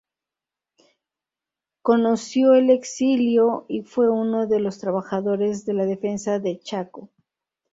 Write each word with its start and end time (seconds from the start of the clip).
Conoció 1.83 2.55
el 2.55 2.71
exilio, 2.71 3.67
y 3.69 3.83
fue 3.83 4.09
uno 4.09 4.47
de 4.47 4.59
los 4.59 4.79
trabajadores 4.79 5.63
de 5.67 5.73
la 5.75 5.85
defensa 5.85 6.39
del 6.39 6.59
Chaco. 6.59 7.11